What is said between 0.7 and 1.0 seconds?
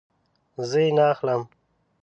یی